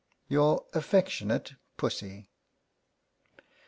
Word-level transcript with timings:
Your 0.27 0.65
affectionate 0.73 1.53
PUSSY. 1.77 2.27